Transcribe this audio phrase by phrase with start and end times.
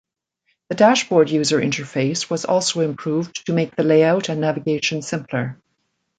[0.69, 5.59] The dashboard user interface was also improved to make the layout and navigation simpler.